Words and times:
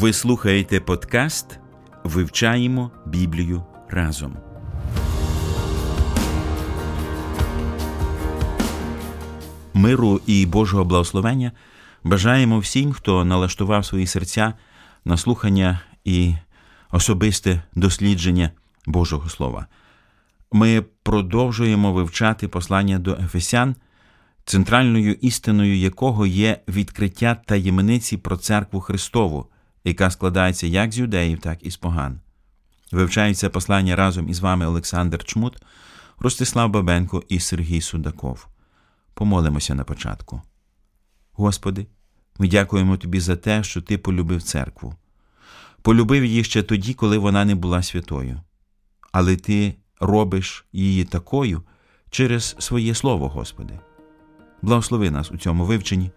Ви 0.00 0.12
слухаєте 0.12 0.80
подкаст 0.80 1.58
Вивчаємо 2.04 2.90
Біблію 3.06 3.62
разом. 3.88 4.36
Миру 9.74 10.20
і 10.26 10.46
Божого 10.46 10.84
благословення 10.84 11.52
бажаємо 12.04 12.58
всім, 12.58 12.92
хто 12.92 13.24
налаштував 13.24 13.84
свої 13.84 14.06
серця 14.06 14.54
на 15.04 15.16
слухання 15.16 15.80
і 16.04 16.34
особисте 16.90 17.62
дослідження 17.74 18.50
Божого 18.86 19.28
Слова. 19.28 19.66
Ми 20.52 20.84
продовжуємо 21.02 21.92
вивчати 21.92 22.48
послання 22.48 22.98
до 22.98 23.14
Ефесян, 23.14 23.76
центральною 24.44 25.14
істиною 25.14 25.76
якого 25.76 26.26
є 26.26 26.60
відкриття 26.68 27.34
таємниці 27.46 28.16
про 28.16 28.36
церкву 28.36 28.80
Христову, 28.80 29.46
яка 29.88 30.10
складається 30.10 30.66
як 30.66 30.92
з 30.92 30.98
юдеїв, 30.98 31.40
так 31.40 31.58
і 31.62 31.70
з 31.70 31.76
поган. 31.76 32.20
Вивчається 32.92 33.50
послання 33.50 33.96
разом 33.96 34.28
із 34.28 34.40
вами 34.40 34.66
Олександр 34.66 35.24
Чмут, 35.24 35.62
Ростислав 36.18 36.70
Бабенко 36.70 37.22
і 37.28 37.40
Сергій 37.40 37.80
Судаков. 37.80 38.46
Помолимося 39.14 39.74
на 39.74 39.84
початку. 39.84 40.42
Господи, 41.32 41.86
ми 42.38 42.48
дякуємо 42.48 42.96
Тобі 42.96 43.20
за 43.20 43.36
те, 43.36 43.62
що 43.62 43.82
Ти 43.82 43.98
полюбив 43.98 44.42
церкву. 44.42 44.94
Полюбив 45.82 46.24
її 46.24 46.44
ще 46.44 46.62
тоді, 46.62 46.94
коли 46.94 47.18
вона 47.18 47.44
не 47.44 47.54
була 47.54 47.82
святою. 47.82 48.40
Але 49.12 49.36
Ти 49.36 49.74
робиш 50.00 50.64
її 50.72 51.04
такою 51.04 51.62
через 52.10 52.56
своє 52.58 52.94
Слово, 52.94 53.28
Господи. 53.28 53.78
Благослови 54.62 55.10
нас 55.10 55.30
у 55.30 55.36
цьому 55.36 55.64
вивченні, 55.64 56.10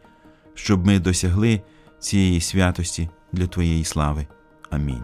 щоб 0.54 0.86
ми 0.86 1.00
досягли 1.00 1.62
цієї 2.00 2.42
святості 2.42 3.10
для 3.34 3.48
Твоєї 3.48 3.84
слави. 3.84 4.28
Амінь. 4.70 5.04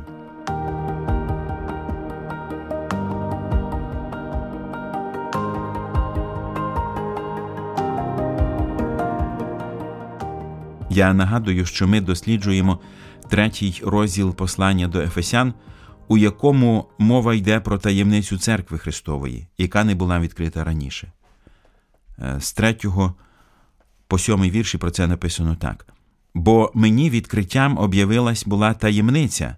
Я 10.89 11.13
нагадую, 11.13 11.65
що 11.65 11.87
ми 11.87 12.01
досліджуємо 12.01 12.79
третій 13.29 13.81
розділ 13.85 14.35
послання 14.35 14.87
до 14.87 15.01
Ефесян, 15.01 15.53
у 16.07 16.17
якому 16.17 16.89
мова 16.97 17.33
йде 17.33 17.59
про 17.59 17.77
таємницю 17.77 18.37
церкви 18.37 18.77
Христової, 18.77 19.47
яка 19.57 19.83
не 19.83 19.95
була 19.95 20.19
відкрита 20.19 20.63
раніше. 20.63 21.11
Е, 22.19 22.37
з 22.39 22.53
третього 22.53 23.15
по 24.07 24.17
сьомий 24.17 24.51
вірші 24.51 24.77
про 24.77 24.91
це 24.91 25.07
написано 25.07 25.55
так. 25.55 25.96
Бо 26.37 26.71
мені 26.73 27.09
відкриттям 27.09 27.77
об'явилась 27.77 28.45
була 28.45 28.73
таємниця, 28.73 29.55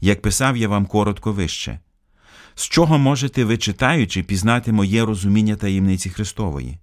як 0.00 0.22
писав 0.22 0.56
я 0.56 0.68
вам 0.68 0.86
коротко 0.86 1.32
вище. 1.32 1.78
З 2.54 2.68
чого 2.68 2.98
можете 2.98 3.44
ви, 3.44 3.58
читаючи, 3.58 4.22
пізнати 4.22 4.72
моє 4.72 5.04
розуміння 5.04 5.56
таємниці 5.56 6.10
Христової? 6.10 6.78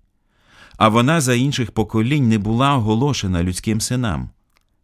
а 0.79 0.87
вона 0.87 1.21
за 1.21 1.33
інших 1.33 1.71
поколінь 1.71 2.29
не 2.29 2.37
була 2.37 2.75
оголошена 2.75 3.43
людським 3.43 3.81
синам, 3.81 4.29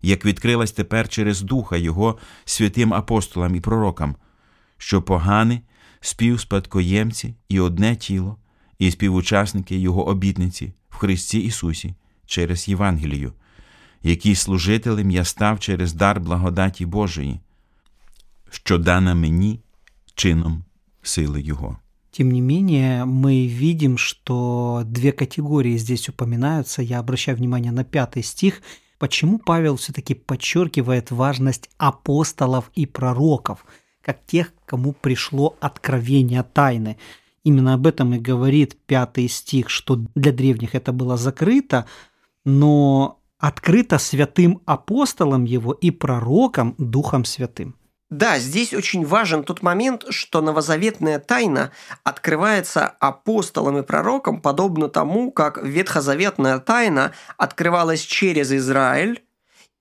як 0.02 0.25
відкрилась 0.25 0.72
тепер 0.72 1.09
через 1.09 1.42
Духа 1.42 1.78
Його 1.78 2.18
святим 2.46 2.94
апостолам 2.94 3.56
і 3.56 3.59
пророкам, 3.59 4.16
що 4.78 5.02
погани, 5.02 5.62
співспадкоємці 6.02 7.36
і 7.50 7.59
одне 7.59 7.96
тіло, 7.96 8.38
і 8.80 8.92
співучасники 8.92 9.78
Його 9.78 10.08
обітниці 10.08 10.74
в 10.90 10.96
Христі 10.96 11.40
Ісусі 11.40 11.94
через 12.25 12.68
Євангелію, 12.68 13.34
який 14.05 14.34
служителем 14.34 15.11
я 15.11 15.25
став 15.25 15.61
через 15.61 15.93
дар 15.93 16.21
благодаті 16.21 16.87
Божої, 16.87 17.41
що 18.50 18.78
дана 18.78 19.15
мені 19.15 19.61
чином 20.15 20.65
сили 21.03 21.43
Його. 21.43 21.77
Тем 22.11 22.33
не 22.33 22.41
менее, 22.41 23.05
мы 23.05 23.47
видим, 23.47 23.97
что 23.97 24.83
две 24.84 25.12
категории 25.12 25.78
здесь 25.78 26.09
упоминаются. 26.09 26.83
Я 26.83 26.99
обращаю 26.99 27.37
внимание 27.37 27.71
на 27.71 27.84
пятый 27.84 28.22
стих. 28.25 28.62
Почему 28.99 29.38
Павел 29.38 29.77
все-таки 29.77 30.15
подчеркивает 30.15 31.11
важность 31.12 31.71
апостолов 31.78 32.71
и 32.75 32.84
пророков, 32.84 33.65
как 34.03 34.27
тех, 34.27 34.53
кому 34.66 34.93
пришло 34.93 35.56
откровение 35.61 36.43
тайны? 36.43 36.97
Именно 37.44 37.75
об 37.75 37.87
этом 37.87 38.12
и 38.12 38.19
говорит 38.19 38.77
пятый 38.87 39.28
стих, 39.28 39.71
что 39.71 39.97
для 40.15 40.33
древних 40.33 40.75
это 40.75 40.93
было 40.93 41.16
закрыто, 41.16 41.87
но 42.44 43.21
открыто 43.40 43.97
святым 43.97 44.62
апостолом 44.66 45.46
его 45.46 45.73
и 45.73 45.91
пророком 45.91 46.75
Духом 46.78 47.25
Святым. 47.25 47.75
Да, 48.09 48.38
здесь 48.38 48.73
очень 48.73 49.03
важен 49.03 49.44
тот 49.44 49.63
момент, 49.63 50.06
что 50.09 50.41
новозаветная 50.41 51.19
тайна 51.19 51.72
открывается 52.03 52.88
апостолом 52.88 53.79
и 53.79 53.84
пророком, 53.84 54.41
подобно 54.41 54.90
тому, 54.90 55.31
как 55.31 55.62
ветхозаветная 55.62 56.59
тайна 56.59 57.13
открывалась 57.38 58.01
через 58.01 58.51
Израиль 58.51 59.24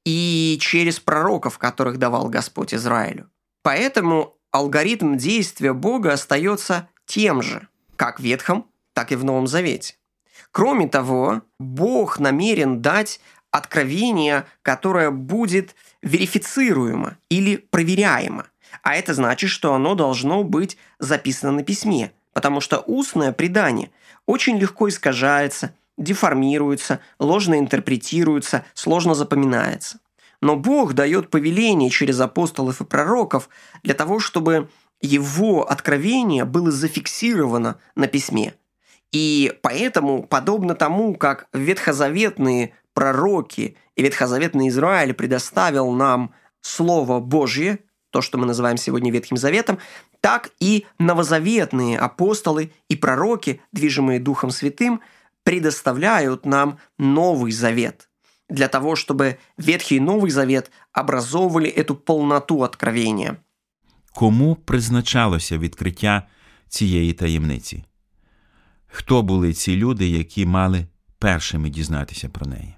и 0.06 0.58
через 0.60 1.00
пророков, 1.00 1.58
которых 1.58 1.98
давал 1.98 2.28
Господь 2.28 2.72
Израилю. 2.72 3.30
Поэтому 3.62 4.36
алгоритм 4.50 5.16
действия 5.16 5.72
Бога 5.74 6.14
остается 6.14 6.88
тем 7.06 7.42
же, 7.42 7.68
как 7.96 8.20
в 8.20 8.22
Ветхом, 8.22 8.70
так 8.94 9.12
и 9.12 9.16
в 9.16 9.24
Новом 9.24 9.46
Завете. 9.46 9.96
Кроме 10.50 10.88
того, 10.88 11.42
Бог 11.58 12.18
намерен 12.20 12.80
дать 12.80 13.20
откровение, 13.54 14.46
которое 14.62 15.12
будет 15.12 15.76
верифицируемо 16.02 17.18
или 17.28 17.56
проверяемо. 17.56 18.46
А 18.82 18.96
это 18.96 19.14
значит, 19.14 19.48
что 19.48 19.74
оно 19.74 19.94
должно 19.94 20.42
быть 20.42 20.76
записано 20.98 21.52
на 21.52 21.62
письме, 21.62 22.10
потому 22.32 22.60
что 22.60 22.80
устное 22.80 23.30
предание 23.30 23.92
очень 24.26 24.58
легко 24.58 24.88
искажается, 24.88 25.72
деформируется, 25.96 26.98
ложно 27.20 27.56
интерпретируется, 27.60 28.64
сложно 28.74 29.14
запоминается. 29.14 30.00
Но 30.40 30.56
Бог 30.56 30.94
дает 30.94 31.30
повеление 31.30 31.90
через 31.90 32.18
апостолов 32.20 32.80
и 32.80 32.84
пророков 32.84 33.48
для 33.84 33.94
того, 33.94 34.18
чтобы 34.18 34.68
его 35.00 35.70
откровение 35.70 36.44
было 36.44 36.72
зафиксировано 36.72 37.78
на 37.94 38.08
письме. 38.08 38.54
И 39.12 39.56
поэтому, 39.62 40.24
подобно 40.24 40.74
тому, 40.74 41.14
как 41.14 41.46
ветхозаветные 41.52 42.74
пророки 42.93 43.77
и 43.95 44.03
Ветхозаветный 44.03 44.69
Израиль 44.69 45.13
предоставил 45.13 45.91
нам 45.91 46.33
Слово 46.61 47.19
Божье, 47.19 47.79
то, 48.11 48.21
что 48.21 48.37
мы 48.37 48.45
называем 48.45 48.77
сегодня 48.77 49.11
Ветхим 49.11 49.37
Заветом, 49.37 49.79
так 50.21 50.51
и 50.59 50.85
новозаветные 50.97 51.97
апостолы 51.97 52.71
и 52.89 52.95
пророки, 52.95 53.61
движимые 53.71 54.19
Духом 54.19 54.51
Святым, 54.51 55.01
предоставляют 55.43 56.45
нам 56.45 56.79
Новый 56.97 57.51
Завет 57.51 58.09
для 58.49 58.67
того, 58.67 58.95
чтобы 58.95 59.37
Ветхий 59.57 59.97
и 59.97 59.99
Новый 59.99 60.31
Завет 60.31 60.71
образовывали 60.91 61.69
эту 61.69 61.95
полноту 61.95 62.63
откровения. 62.63 63.37
Кому 64.13 64.55
призначалося 64.55 65.57
відкриття 65.57 66.27
цієї 66.67 67.13
таємниці? 67.13 67.83
Хто 68.87 69.21
були 69.21 69.53
ці 69.53 69.75
люди, 69.75 70.09
які 70.09 70.45
мали 70.45 70.87
першими 71.19 71.69
дізнатися 71.69 72.29
про 72.29 72.45
неї? 72.45 72.75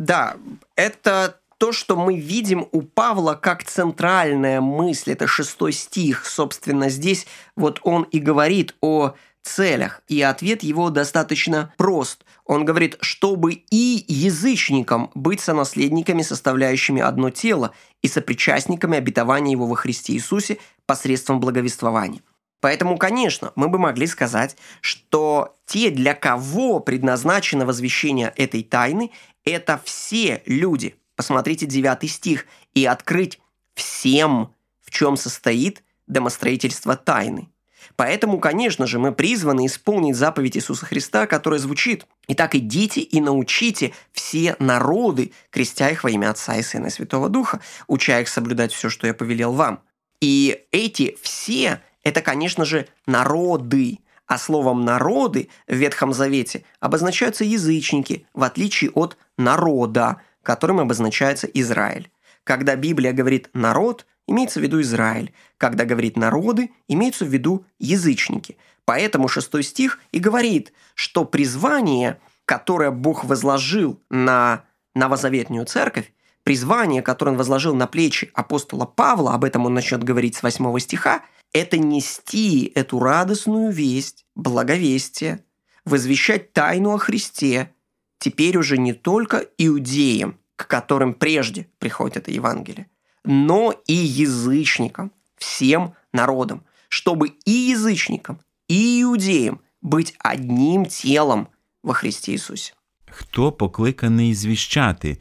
Да, 0.00 0.38
это 0.76 1.38
то, 1.58 1.72
что 1.72 1.94
мы 1.94 2.18
видим 2.18 2.66
у 2.72 2.80
Павла 2.80 3.34
как 3.34 3.64
центральная 3.64 4.62
мысль, 4.62 5.12
это 5.12 5.26
шестой 5.26 5.74
стих, 5.74 6.24
собственно, 6.24 6.88
здесь 6.88 7.26
вот 7.54 7.80
он 7.82 8.04
и 8.04 8.18
говорит 8.18 8.74
о 8.80 9.12
целях, 9.42 10.00
и 10.08 10.22
ответ 10.22 10.62
его 10.62 10.88
достаточно 10.88 11.74
прост. 11.76 12.24
Он 12.46 12.64
говорит, 12.64 12.96
чтобы 13.02 13.62
и 13.70 14.04
язычникам 14.08 15.10
быть 15.14 15.42
сонаследниками, 15.42 16.22
составляющими 16.22 17.02
одно 17.02 17.28
тело, 17.28 17.74
и 18.00 18.08
сопричастниками 18.08 18.96
обетования 18.96 19.52
его 19.52 19.66
во 19.66 19.76
Христе 19.76 20.14
Иисусе 20.14 20.56
посредством 20.86 21.40
благовествования. 21.40 22.22
Поэтому, 22.60 22.98
конечно, 22.98 23.52
мы 23.56 23.68
бы 23.68 23.78
могли 23.78 24.06
сказать, 24.06 24.56
что 24.80 25.56
те, 25.66 25.90
для 25.90 26.14
кого 26.14 26.80
предназначено 26.80 27.64
возвещение 27.64 28.32
этой 28.36 28.62
тайны, 28.62 29.10
это 29.44 29.80
все 29.82 30.42
люди. 30.44 30.96
Посмотрите 31.16 31.66
9 31.66 32.10
стих. 32.10 32.46
«И 32.74 32.84
открыть 32.84 33.40
всем, 33.74 34.54
в 34.80 34.90
чем 34.90 35.16
состоит 35.16 35.82
домостроительство 36.06 36.96
тайны». 36.96 37.48
Поэтому, 37.96 38.38
конечно 38.38 38.86
же, 38.86 38.98
мы 38.98 39.12
призваны 39.12 39.66
исполнить 39.66 40.14
заповедь 40.14 40.56
Иисуса 40.56 40.86
Христа, 40.86 41.26
которая 41.26 41.58
звучит 41.58 42.06
«Итак, 42.28 42.54
идите 42.54 43.00
и 43.00 43.20
научите 43.20 43.92
все 44.12 44.54
народы, 44.58 45.32
крестя 45.50 45.90
их 45.90 46.04
во 46.04 46.10
имя 46.10 46.30
Отца 46.30 46.56
и 46.56 46.62
Сына 46.62 46.86
и 46.86 46.90
Святого 46.90 47.28
Духа, 47.28 47.60
уча 47.88 48.20
их 48.20 48.28
соблюдать 48.28 48.72
все, 48.72 48.90
что 48.90 49.06
я 49.06 49.14
повелел 49.14 49.52
вам». 49.52 49.82
И 50.20 50.64
эти 50.70 51.16
все– 51.22 51.82
это, 52.02 52.22
конечно 52.22 52.64
же, 52.64 52.88
народы, 53.06 53.98
а 54.26 54.38
словом 54.38 54.84
«народы» 54.84 55.48
в 55.66 55.74
Ветхом 55.74 56.12
Завете 56.12 56.64
обозначаются 56.78 57.44
язычники, 57.44 58.26
в 58.32 58.44
отличие 58.44 58.90
от 58.92 59.16
народа, 59.36 60.20
которым 60.42 60.78
обозначается 60.78 61.46
Израиль. 61.48 62.10
Когда 62.44 62.76
Библия 62.76 63.12
говорит 63.12 63.50
«народ», 63.54 64.06
имеется 64.26 64.60
в 64.60 64.62
виду 64.62 64.80
Израиль. 64.80 65.32
Когда 65.58 65.84
говорит 65.84 66.16
«народы», 66.16 66.70
имеются 66.86 67.24
в 67.24 67.28
виду 67.28 67.66
язычники. 67.80 68.56
Поэтому 68.84 69.28
шестой 69.28 69.62
стих 69.62 69.98
и 70.12 70.20
говорит, 70.20 70.72
что 70.94 71.24
призвание, 71.24 72.20
которое 72.44 72.90
Бог 72.90 73.24
возложил 73.24 74.00
на 74.10 74.64
новозаветную 74.94 75.66
церковь, 75.66 76.12
призвание, 76.44 77.02
которое 77.02 77.32
он 77.32 77.36
возложил 77.36 77.74
на 77.74 77.86
плечи 77.86 78.30
апостола 78.34 78.86
Павла, 78.86 79.34
об 79.34 79.44
этом 79.44 79.66
он 79.66 79.74
начнет 79.74 80.02
говорить 80.02 80.36
с 80.36 80.42
8 80.42 80.78
стиха, 80.78 81.22
это 81.53 81.77
нести 81.77 82.71
эту 82.75 82.99
радостную 82.99 83.71
весть, 83.71 84.25
благовестие, 84.35 85.43
возвещать 85.85 86.53
тайну 86.53 86.91
о 86.91 86.97
Христе, 86.97 87.71
теперь 88.19 88.57
уже 88.57 88.77
не 88.77 88.93
только 88.93 89.45
иудеям, 89.57 90.37
к 90.55 90.67
которым 90.67 91.13
прежде 91.13 91.67
приходит 91.79 92.17
это 92.17 92.31
Евангелие, 92.31 92.87
но 93.23 93.73
и 93.87 93.93
язычникам, 93.93 95.11
всем 95.37 95.93
народам, 96.13 96.63
чтобы 96.89 97.33
и 97.45 97.51
язычникам, 97.51 98.39
и 98.67 99.01
иудеям 99.01 99.61
быть 99.81 100.15
одним 100.19 100.85
телом 100.85 101.47
во 101.83 101.93
Христі 101.93 102.33
Ісусі. 102.33 102.73
Хто 103.11 103.51
покликаний 103.51 104.35
звіщати 104.35 105.17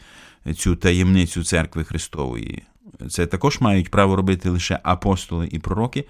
цю 0.57 0.77
таємницю 0.77 1.45
церкви 1.45 1.85
Христової? 1.85 2.63
Це 3.11 3.27
також 3.27 3.61
мають 3.61 3.91
право 3.91 4.17
робити 4.17 4.49
лише 4.49 4.81
апостоли 4.83 5.49
і 5.53 5.59
пророки, 5.59 6.05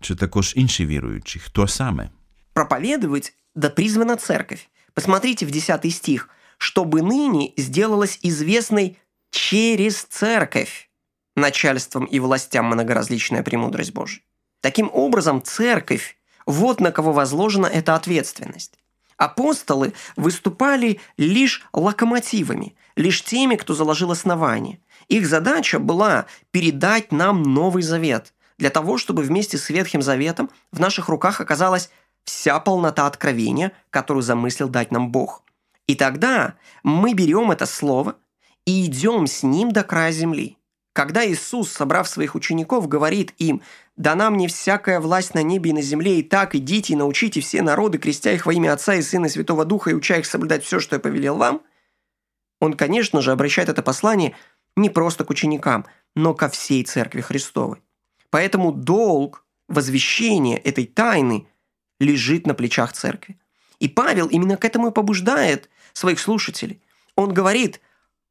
чи 0.00 0.14
також 0.14 0.52
інші 0.56 0.86
віруючі? 0.86 1.38
Хто 1.38 1.68
саме? 1.68 2.10
Проповедовать 2.52 3.34
да 3.54 3.70
призвана 3.70 4.16
церковь. 4.16 4.66
Посмотрите 4.94 5.46
в 5.46 5.50
10 5.50 5.92
стих. 5.92 6.28
«Чтобы 6.58 7.02
ныне 7.02 7.52
сделалась 7.56 8.20
известной 8.22 8.96
через 9.30 10.04
церковь 10.04 10.88
начальством 11.34 12.04
и 12.04 12.20
властям 12.20 12.66
многоразличная 12.66 13.42
премудрость 13.42 13.92
Божия». 13.92 14.22
Таким 14.60 14.90
образом, 14.92 15.42
церковь – 15.42 16.46
вот 16.46 16.80
на 16.80 16.92
кого 16.92 17.12
возложена 17.12 17.66
эта 17.66 17.96
ответственность. 17.96 18.78
Апостолы 19.16 19.92
выступали 20.16 21.00
лишь 21.16 21.66
локомотивами, 21.72 22.74
лишь 22.96 23.22
теми, 23.22 23.56
кто 23.56 23.74
заложил 23.74 24.10
основание. 24.10 24.78
их 25.07 25.27
задача 25.27 25.79
была 25.79 26.25
передать 26.51 27.11
нам 27.11 27.43
Новый 27.43 27.83
Завет, 27.83 28.33
для 28.57 28.69
того, 28.69 28.97
чтобы 28.97 29.23
вместе 29.23 29.57
с 29.57 29.69
Ветхим 29.69 30.01
Заветом 30.01 30.49
в 30.71 30.79
наших 30.79 31.07
руках 31.07 31.39
оказалась 31.39 31.89
вся 32.23 32.59
полнота 32.59 33.07
откровения, 33.07 33.71
которую 33.89 34.23
замыслил 34.23 34.67
дать 34.67 34.91
нам 34.91 35.11
Бог. 35.11 35.43
И 35.87 35.95
тогда 35.95 36.55
мы 36.83 37.13
берем 37.13 37.51
это 37.51 37.65
слово 37.65 38.17
и 38.65 38.85
идем 38.85 39.27
с 39.27 39.43
ним 39.43 39.71
до 39.71 39.83
края 39.83 40.11
земли. 40.11 40.57
Когда 40.91 41.25
Иисус, 41.25 41.71
собрав 41.71 42.09
своих 42.09 42.35
учеников, 42.35 42.87
говорит 42.87 43.33
им 43.37 43.61
«Дана 43.95 44.29
мне 44.29 44.47
всякая 44.47 44.99
власть 44.99 45.35
на 45.35 45.43
небе 45.43 45.69
и 45.69 45.73
на 45.73 45.81
земле, 45.81 46.19
и 46.19 46.23
так 46.23 46.55
идите 46.55 46.93
и 46.93 46.95
научите 46.95 47.39
все 47.39 47.61
народы, 47.61 47.99
крестя 47.99 48.33
их 48.33 48.45
во 48.45 48.53
имя 48.53 48.73
Отца 48.73 48.95
и 48.95 49.01
Сына 49.01 49.27
и 49.27 49.29
Святого 49.29 49.63
Духа, 49.63 49.91
и 49.91 49.93
уча 49.93 50.17
их 50.17 50.25
соблюдать 50.25 50.65
все, 50.65 50.79
что 50.79 50.95
я 50.95 50.99
повелел 50.99 51.37
вам», 51.37 51.61
он, 52.59 52.73
конечно 52.73 53.21
же, 53.21 53.31
обращает 53.31 53.69
это 53.69 53.83
послание 53.83 54.35
не 54.77 54.89
просто 54.89 55.25
к 55.25 55.29
ученикам, 55.29 55.85
но 56.15 56.33
ко 56.33 56.49
всей 56.49 56.83
Церкви 56.83 57.21
Христовой. 57.21 57.81
Поэтому 58.29 58.71
долг 58.71 59.45
возвещения 59.67 60.57
этой 60.57 60.85
тайны 60.85 61.47
лежит 61.99 62.47
на 62.47 62.53
плечах 62.53 62.93
церкви. 62.93 63.37
И 63.79 63.87
Павел 63.87 64.27
именно 64.27 64.57
к 64.57 64.65
этому 64.65 64.89
и 64.89 64.93
побуждает 64.93 65.69
своих 65.93 66.19
слушателей. 66.19 66.81
Он 67.15 67.33
говорит, 67.33 67.81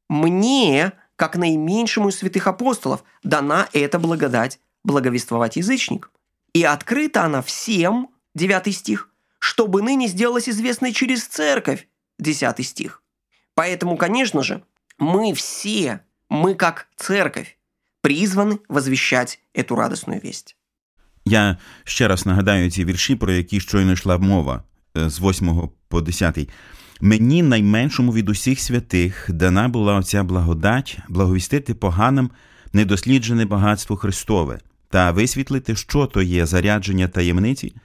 мне, 0.09 0.93
как 1.17 1.37
наименьшему 1.37 2.09
из 2.09 2.19
святых 2.19 2.47
апостолов, 2.47 3.05
дана 3.23 3.69
эта 3.73 3.99
благодать 3.99 4.61
благовествовать 4.85 5.57
язычникам. 5.57 6.11
И 6.53 6.63
открыта 6.63 7.25
она 7.25 7.43
всем, 7.43 8.11
9 8.35 8.75
стих, 8.75 9.11
чтобы 9.39 9.83
ныне 9.83 10.07
сделалась 10.07 10.49
известной 10.49 10.93
через 10.93 11.27
церковь, 11.27 11.89
10 12.19 12.65
стих. 12.65 13.03
Поэтому, 13.55 13.97
конечно 13.97 14.43
же, 14.43 14.63
мы 14.99 15.35
все, 15.35 16.06
мы 16.30 16.56
как 16.56 16.88
церковь, 16.96 17.58
призваны 18.02 18.60
возвещать 18.70 19.40
эту 19.54 19.76
радостную 19.76 20.22
весть. 20.22 20.56
Я 21.26 21.58
ще 21.84 22.08
раз 22.08 22.26
нагадаю 22.26 22.72
ці 22.72 22.86
вірші, 22.86 23.16
про 23.16 23.34
які 23.34 23.60
щойно 23.60 23.92
йшла 23.92 24.18
мова 24.18 24.64
з 24.96 25.20
8 25.20 25.70
по 25.88 26.02
10. 26.02 26.50
Мені, 27.02 27.44
найменшому 27.44 28.14
від 28.14 28.30
усіх 28.30 28.60
святих, 28.60 29.30
дана 29.30 29.68
була 29.68 29.96
оця 29.96 30.24
благодать 30.24 30.98
благовістити 31.10 31.74
поганим 31.74 32.32
недосліджене 32.74 33.46
багатство 33.46 33.96
Христове 33.96 34.60
та 34.90 35.12
висвітлити, 35.12 35.76
що 35.76 36.06
то 36.06 36.22
є 36.22 36.46
зарядження 36.46 37.08
таємниці, 37.08 37.76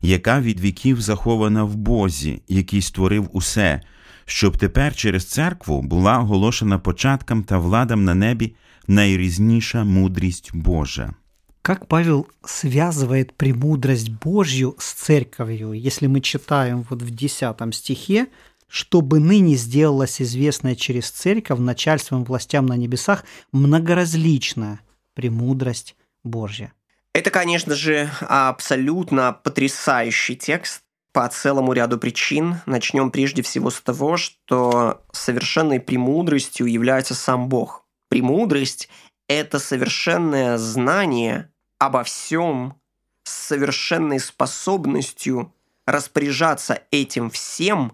яка 0.00 0.40
від 0.40 0.60
віків 0.60 1.00
захована 1.00 1.64
в 1.64 1.74
Бозі, 1.76 2.42
який 2.48 2.82
створив 2.82 3.28
усе, 3.32 3.80
Щоб 4.29 4.57
тепер 4.57 4.95
через 4.95 5.25
церкву 5.25 5.81
була 5.81 6.19
оголошена 6.19 6.79
початкам 6.79 7.43
та 7.43 7.57
владам 7.57 8.03
на 8.03 8.15
небі 8.15 8.55
наирезниша 8.87 9.83
мудрость 9.83 10.51
Божия. 10.53 11.13
Как 11.61 11.85
Павел 11.87 12.27
связывает 12.43 13.33
премудрость 13.33 14.09
Божью 14.09 14.75
с 14.77 14.93
церковью, 14.93 15.73
если 15.73 16.07
мы 16.07 16.21
читаем 16.21 16.85
вот 16.89 17.01
в 17.01 17.09
10 17.09 17.75
стихе, 17.75 18.27
чтобы 18.67 19.19
ныне 19.19 19.55
сделалась 19.55 20.21
известная 20.21 20.75
через 20.75 21.09
церковь 21.09 21.59
начальством 21.59 22.23
властям 22.23 22.65
на 22.65 22.77
небесах 22.77 23.25
многоразличная 23.51 24.79
премудрость 25.15 25.95
Божья. 26.23 26.71
Это, 27.13 27.31
конечно 27.31 27.75
же, 27.75 28.09
абсолютно 28.21 29.33
потрясающий 29.43 30.35
текст 30.35 30.83
по 31.19 31.27
целому 31.27 31.73
ряду 31.73 31.97
причин. 31.97 32.61
Начнем 32.65 33.11
прежде 33.11 33.41
всего 33.41 33.71
с 33.71 33.81
того, 33.81 34.15
что 34.15 35.03
совершенной 35.11 35.81
премудростью 35.81 36.65
является 36.65 37.13
сам 37.13 37.49
Бог– 37.49 37.85
Премудрость– 38.07 38.87
это 39.27 39.59
совершенное 39.59 40.57
знание 40.57 41.51
обо 41.77 42.05
всем 42.05 42.79
с 43.23 43.31
совершенной 43.31 44.21
способностью 44.21 45.53
распоряжаться 45.85 46.83
этим 46.89 47.29
всем 47.29 47.91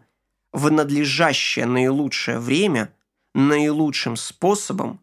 в 0.53 0.69
надлежащее 0.69 1.65
наилучшее 1.65 2.37
время, 2.37 2.93
наилучшим 3.33 4.17
способом, 4.17 5.01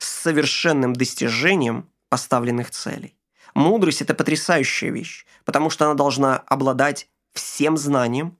с 0.00 0.08
совершенным 0.08 0.92
достижением 0.92 1.88
поставленных 2.08 2.72
целей. 2.72 3.14
Мудрость– 3.54 4.02
это 4.02 4.14
потрясающая 4.14 4.90
вещь, 4.90 5.24
потому 5.44 5.70
что 5.70 5.84
она 5.84 5.94
должна 5.94 6.36
обладать 6.36 7.08
всем 7.32 7.76
знанием, 7.76 8.36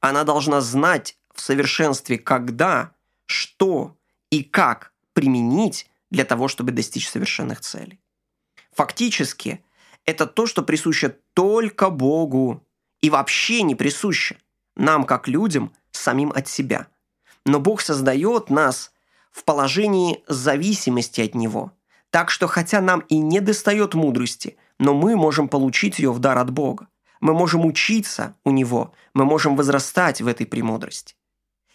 она 0.00 0.24
должна 0.24 0.60
знать 0.60 1.16
в 1.34 1.40
совершенстве, 1.40 2.18
когда, 2.18 2.92
что 3.26 3.96
и 4.30 4.42
как 4.42 4.92
применить 5.12 5.88
для 6.10 6.24
того, 6.24 6.48
чтобы 6.48 6.72
достичь 6.72 7.08
совершенных 7.08 7.60
целей. 7.60 8.00
Фактически, 8.72 9.64
это 10.04 10.26
то, 10.26 10.46
что 10.46 10.62
присуще 10.62 11.16
только 11.34 11.90
Богу 11.90 12.66
и 13.00 13.10
вообще 13.10 13.62
не 13.62 13.74
присуще 13.74 14.38
нам, 14.76 15.04
как 15.04 15.28
людям, 15.28 15.72
самим 15.90 16.32
от 16.34 16.48
себя. 16.48 16.88
Но 17.44 17.60
Бог 17.60 17.80
создает 17.80 18.50
нас 18.50 18.92
в 19.30 19.44
положении 19.44 20.22
зависимости 20.26 21.20
от 21.20 21.34
Него. 21.34 21.72
Так 22.10 22.30
что 22.30 22.46
хотя 22.46 22.80
нам 22.80 23.00
и 23.00 23.18
не 23.18 23.40
достает 23.40 23.94
мудрости, 23.94 24.56
но 24.78 24.94
мы 24.94 25.16
можем 25.16 25.48
получить 25.48 25.98
ее 25.98 26.12
в 26.12 26.18
дар 26.18 26.38
от 26.38 26.50
Бога. 26.50 26.88
Мы 27.22 27.32
можем 27.32 27.64
учиться 27.64 28.36
у 28.44 28.50
Него, 28.50 28.92
мы 29.14 29.24
можем 29.24 29.56
возрастать 29.56 30.20
в 30.20 30.26
этой 30.26 30.44
премудрости. 30.44 31.14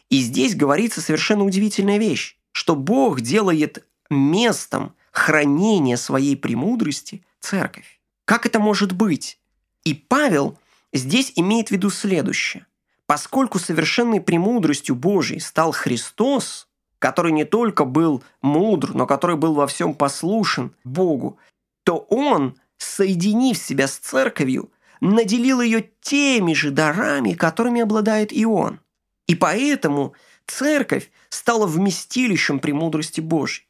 И 0.10 0.20
здесь 0.20 0.56
говорится 0.56 1.02
совершенно 1.02 1.44
удивительная 1.44 1.98
вещь 1.98 2.38
что 2.58 2.76
Бог 2.76 3.22
делает 3.22 3.86
местом 4.10 4.96
хранения 5.12 5.96
своей 5.96 6.36
премудрости 6.36 7.24
церковь. 7.40 8.02
Как 8.26 8.48
это 8.48 8.60
может 8.60 8.94
быть? 8.94 9.40
И 9.84 9.94
Павел 9.94 10.58
здесь 10.92 11.34
имеет 11.36 11.68
в 11.68 11.72
виду 11.72 11.92
следующее. 11.92 12.66
Поскольку 13.06 13.60
совершенной 13.60 14.22
премудростью 14.22 14.96
Божией 14.96 15.40
стал 15.40 15.72
Христос, 15.72 16.68
который 16.98 17.32
не 17.32 17.46
только 17.46 17.86
был 17.86 18.24
мудр, 18.42 18.96
но 18.96 19.06
который 19.06 19.36
был 19.36 19.54
во 19.54 19.68
всем 19.68 19.94
послушен 19.94 20.74
Богу, 20.84 21.38
то 21.84 22.08
Он, 22.10 22.56
соединив 22.80 23.60
себя 23.60 23.88
с 23.88 23.98
церковью, 23.98 24.72
наделил 25.02 25.62
ее 25.62 25.90
теми 26.02 26.54
же 26.54 26.72
дарами, 26.72 27.34
которыми 27.34 27.82
обладает 27.82 28.32
и 28.32 28.46
Он. 28.46 28.80
И 29.28 29.36
поэтому 29.36 30.14
церковь 30.46 31.12
стала 31.30 31.68
вместилищем 31.68 32.60
премудрости 32.60 33.22
Божьей. 33.22 33.68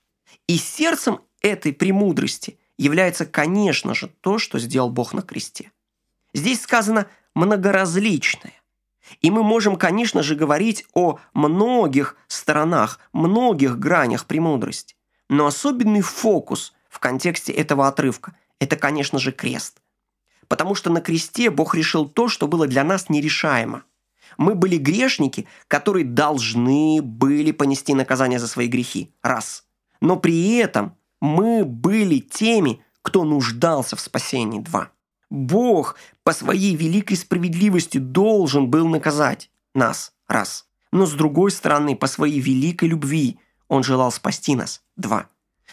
И 0.48 0.58
сердцем 0.58 1.20
этой 1.42 1.74
премудрости 1.74 2.60
является, 2.78 3.26
конечно 3.26 3.94
же, 3.94 4.08
то, 4.22 4.38
что 4.38 4.60
сделал 4.60 4.90
Бог 4.90 5.14
на 5.14 5.22
кресте. 5.22 5.72
Здесь 6.34 6.62
сказано 6.62 7.08
«многоразличное». 7.36 8.54
И 9.22 9.32
мы 9.32 9.42
можем, 9.42 9.78
конечно 9.78 10.22
же, 10.22 10.36
говорить 10.36 10.86
о 10.94 11.20
многих 11.34 12.18
сторонах, 12.28 13.00
многих 13.14 13.80
гранях 13.80 14.26
премудрости. 14.26 14.96
Но 15.30 15.46
особенный 15.48 16.02
фокус 16.02 16.74
в 16.90 17.00
контексте 17.00 17.54
этого 17.54 17.88
отрывка– 17.88 18.36
это, 18.60 18.76
конечно 18.76 19.18
же, 19.18 19.32
крест. 19.32 19.82
Потому 20.48 20.76
что 20.76 20.90
на 20.90 21.02
кресте 21.02 21.50
Бог 21.50 21.76
решил 21.76 22.08
то, 22.08 22.28
что 22.28 22.48
было 22.48 22.68
для 22.68 22.84
нас 22.84 23.10
нерешаемо. 23.10 23.84
Мы 24.38 24.56
были 24.56 24.78
грешники, 24.78 25.48
которые 25.68 26.06
должны 26.06 27.02
были 27.02 27.52
понести 27.52 27.94
наказание 27.94 28.40
за 28.40 28.48
свои 28.48 28.68
грехи. 28.68 29.12
Раз. 29.22 29.66
Но 30.00 30.18
при 30.18 30.56
этом 30.58 30.96
мы 31.22 31.66
были 31.66 32.20
теми, 32.20 32.82
кто 33.02 33.24
нуждался 33.24 33.96
в 33.96 34.02
спасении. 34.02 34.60
Два. 34.60 34.92
Бог 35.30 35.96
по 36.24 36.34
своей 36.34 36.76
великой 36.76 37.18
справедливости 37.18 37.98
должен 37.98 38.70
был 38.70 38.88
наказать 38.88 39.50
нас. 39.74 40.14
Раз. 40.28 40.68
Но 40.92 41.06
с 41.06 41.14
другой 41.14 41.52
стороны, 41.52 41.96
по 41.96 42.08
своей 42.08 42.40
великой 42.40 42.90
любви 42.90 43.40
Он 43.68 43.84
желал 43.84 44.12
спасти 44.12 44.56
нас. 44.56 44.82
Два. 44.96 45.28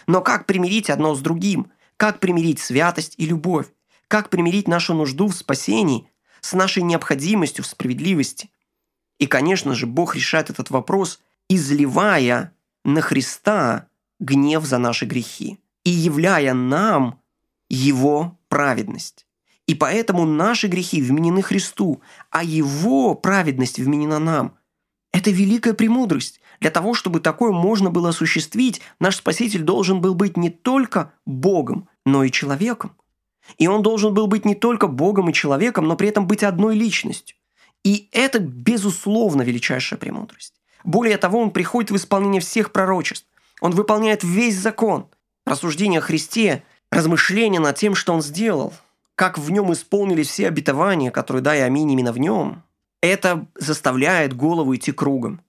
Но 0.07 0.21
как 0.21 0.47
примирить 0.47 0.91
одно 0.91 1.15
с 1.15 1.21
другим? 1.21 1.71
Как 1.97 2.19
примирить 2.19 2.59
святость 2.59 3.15
и 3.19 3.27
любовь? 3.27 3.67
Как 4.09 4.31
примирить 4.31 4.69
нашу 4.69 4.95
нужду 4.95 5.29
в 5.29 5.35
спасении 5.35 6.09
с 6.41 6.53
нашей 6.53 6.83
необходимостью 6.83 7.65
в 7.65 7.67
справедливости? 7.67 8.51
И, 9.19 9.27
конечно 9.27 9.75
же, 9.75 9.87
Бог 9.87 10.15
решает 10.15 10.51
этот 10.51 10.71
вопрос, 10.71 11.21
изливая 11.49 12.53
на 12.85 13.01
Христа 13.01 13.89
гнев 14.21 14.65
за 14.65 14.79
наши 14.79 15.07
грехи 15.07 15.59
и 15.85 15.91
являя 15.91 16.55
нам 16.55 17.21
Его 17.69 18.39
праведность. 18.49 19.27
И 19.67 19.75
поэтому 19.75 20.27
наши 20.27 20.67
грехи 20.67 21.01
вменены 21.01 21.43
Христу, 21.43 22.03
а 22.31 22.45
Его 22.45 23.15
праведность 23.15 23.79
вменена 23.79 24.19
нам. 24.19 24.57
Это 25.13 25.31
великая 25.31 25.75
премудрость. 25.75 26.41
Для 26.61 26.71
того, 26.71 26.95
чтобы 26.95 27.21
такое 27.21 27.53
можно 27.53 27.91
было 27.91 28.11
осуществить, 28.11 28.81
наш 28.99 29.17
Спаситель 29.17 29.63
должен 29.63 30.01
был 30.01 30.15
быть 30.15 30.37
не 30.37 30.51
только 30.51 31.13
Богом, 31.25 31.89
но 32.05 32.25
и 32.25 32.31
человеком. 32.31 32.97
И 33.59 33.67
он 33.67 33.83
должен 33.83 34.15
был 34.15 34.27
быть 34.27 34.45
не 34.45 34.55
только 34.55 34.87
Богом 34.87 35.31
и 35.31 35.33
человеком, 35.33 35.87
но 35.87 35.97
при 35.97 36.09
этом 36.09 36.27
быть 36.27 36.43
одной 36.43 36.77
личностью. 36.77 37.37
И 37.85 38.09
это, 38.13 38.39
безусловно, 38.39 39.43
величайшая 39.43 39.99
премудрость. 39.99 40.55
Более 40.85 41.19
того, 41.19 41.41
он 41.41 41.51
приходит 41.51 41.91
в 41.91 41.97
исполнение 41.97 42.41
всех 42.41 42.73
пророчеств. 42.73 43.27
Он 43.61 43.73
выполняет 43.73 44.25
весь 44.25 44.57
закон. 44.57 45.07
Рассуждение 45.47 45.99
о 45.99 46.03
Христе, 46.03 46.65
размышления 46.91 47.61
над 47.61 47.77
тем, 47.77 47.95
что 47.95 48.13
он 48.13 48.23
сделал, 48.23 48.73
как 49.15 49.39
в 49.39 49.51
нем 49.51 49.73
исполнились 49.73 50.29
все 50.29 50.49
обетования, 50.49 51.11
которые 51.11 51.43
да 51.43 51.57
и 51.57 51.61
аминь 51.61 51.91
именно 51.93 52.13
в 52.13 52.19
нем, 52.19 52.63
это 53.01 53.47
заставляет 53.55 54.35
голову 54.35 54.75
идти 54.75 54.91
кругом 54.91 55.43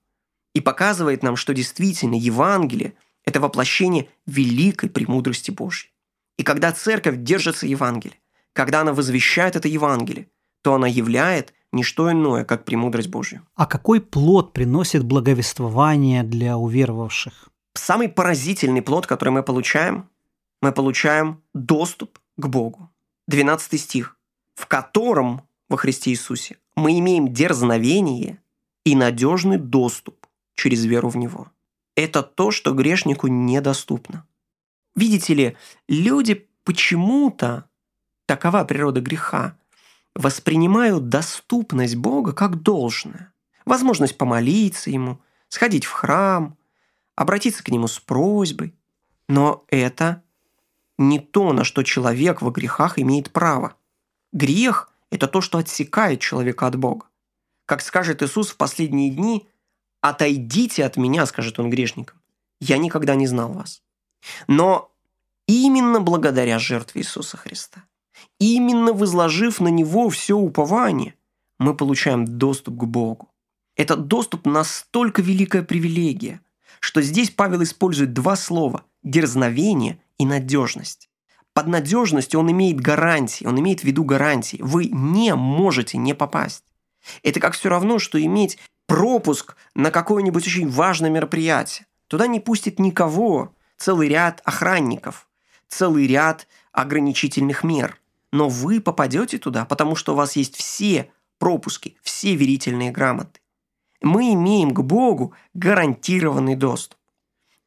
и 0.54 0.62
показывает 0.62 1.24
нам, 1.24 1.36
что 1.36 1.54
действительно 1.54 2.16
Евангелие– 2.16 2.94
это 3.26 3.40
воплощение 3.40 4.10
великой 4.26 4.90
премудрости 4.90 5.52
Божьей. 5.52 5.92
И 6.38 6.44
когда 6.44 6.72
церковь 6.72 7.18
держится 7.18 7.66
Евангелия, 7.66 8.18
когда 8.54 8.82
она 8.82 8.94
возвещает 8.94 9.56
это 9.56 9.68
Евангелие, 9.68 10.28
то 10.62 10.74
она 10.74 10.88
являет 10.88 11.54
не 11.72 11.84
что 11.84 12.12
иное, 12.12 12.46
как 12.46 12.66
премудрость 12.66 13.10
Божью. 13.10 13.42
А 13.56 13.66
какой 13.66 14.00
плод 14.00 14.54
приносит 14.54 15.04
благовествование 15.04 16.24
для 16.24 16.58
уверовавших? 16.58 17.50
Самый 17.74 18.08
поразительный 18.08 18.82
плод, 18.82 19.06
который 19.08 19.30
мы 19.30 19.44
получаем, 19.44 20.10
мы 20.62 20.72
получаем 20.72 21.42
доступ 21.54 22.18
к 22.38 22.48
Богу. 22.48 22.90
12 23.28 23.80
стих, 23.80 24.18
в 24.56 24.68
котором 24.68 25.42
во 25.70 25.78
Христе 25.78 26.12
Иисусе 26.12 26.58
мы 26.76 26.98
имеем 27.00 27.34
дерзновение 27.34 28.42
и 28.86 28.96
надежный 28.96 29.58
доступ 29.58 30.28
через 30.56 30.86
веру 30.86 31.10
в 31.10 31.18
Него. 31.18 31.52
Это 31.96 32.24
то, 32.24 32.52
что 32.52 32.72
грешнику 32.72 33.28
недоступно. 33.28 34.26
Видите 34.96 35.34
ли, 35.34 35.58
люди 35.88 36.48
почему-то, 36.64 37.70
такова 38.26 38.64
природа 38.64 39.02
греха, 39.02 39.58
воспринимают 40.16 41.10
доступность 41.10 41.96
Бога 41.96 42.34
как 42.34 42.62
должное. 42.62 43.34
Возможность 43.66 44.18
помолиться 44.18 44.90
Ему, 44.90 45.20
сходить 45.50 45.86
в 45.86 45.92
храм, 45.92 46.58
обратиться 47.16 47.64
к 47.64 47.70
Нему 47.70 47.88
с 47.88 48.00
просьбой. 48.00 48.74
Но 49.28 49.66
это 49.68 50.24
не 50.98 51.20
то, 51.20 51.52
на 51.52 51.64
что 51.64 51.84
человек 51.84 52.42
во 52.42 52.52
грехах 52.52 52.98
имеет 52.98 53.32
право. 53.32 53.76
Грех– 54.32 54.92
это 55.12 55.28
то, 55.28 55.42
что 55.42 55.58
отсекает 55.58 56.22
человека 56.22 56.68
от 56.68 56.76
Бога. 56.78 57.08
Как 57.66 57.82
скажет 57.82 58.22
Иисус 58.22 58.50
в 58.50 58.58
последние 58.58 59.10
дни, 59.10 59.48
«Отойдите 60.02 60.86
от 60.86 60.98
меня»,– 60.98 61.26
скажет 61.26 61.60
он 61.60 61.72
грешникам,– 61.72 62.22
«я 62.60 62.78
никогда 62.78 63.16
не 63.16 63.26
знал 63.26 63.52
вас». 63.52 63.82
Но 64.48 64.92
именно 65.48 66.00
благодаря 66.00 66.60
жертве 66.60 67.02
Иисуса 67.02 67.38
Христа, 67.38 67.84
именно 68.40 68.94
возложив 68.94 69.60
на 69.60 69.70
Него 69.70 70.10
все 70.10 70.36
упование, 70.36 71.16
мы 71.60 71.76
получаем 71.76 72.26
доступ 72.26 72.78
к 72.78 72.84
Богу. 72.84 73.30
Этот 73.76 74.08
доступ 74.08 74.46
настолько 74.46 75.22
великая 75.22 75.64
привилегия, 75.64 76.42
что 76.80 77.02
здесь 77.02 77.30
Павел 77.30 77.64
использует 77.64 78.14
два 78.14 78.36
слова– 78.36 78.84
дерзновение 79.04 80.00
и 80.18 80.26
надежность. 80.26 81.10
Под 81.54 81.68
надежностью 81.68 82.40
он 82.40 82.52
имеет 82.52 82.82
гарантии, 82.82 83.46
он 83.46 83.60
имеет 83.60 83.82
в 83.82 83.84
виду 83.86 84.04
гарантии. 84.04 84.58
Вы 84.62 84.86
не 84.86 85.34
можете 85.36 85.98
не 85.98 86.14
попасть. 86.14 86.64
Это 87.24 87.40
как 87.40 87.54
все 87.54 87.70
равно, 87.70 87.98
что 87.98 88.22
иметь 88.22 88.58
пропуск 88.88 89.56
на 89.74 89.90
какое-нибудь 89.90 90.46
очень 90.46 90.70
важное 90.70 91.10
мероприятие. 91.10 91.88
Туда 92.08 92.28
не 92.28 92.40
пустит 92.40 92.78
никого, 92.78 93.54
целый 93.78 94.08
ряд 94.10 94.42
охранников, 94.46 95.28
целый 95.68 96.08
ряд 96.08 96.48
ограничительных 96.72 97.64
мер. 97.64 98.00
Но 98.32 98.50
вы 98.50 98.82
попадете 98.82 99.38
туда, 99.38 99.66
потому 99.66 99.96
что 99.96 100.14
у 100.14 100.16
вас 100.16 100.36
есть 100.36 100.56
все 100.56 101.10
пропуски, 101.38 101.98
все 102.02 102.36
верительные 102.36 102.92
грамоты. 102.92 103.40
Мы 104.02 104.34
имеем 104.34 104.72
к 104.72 104.82
Богу 104.82 105.34
гарантированный 105.54 106.56
доступ. 106.56 107.00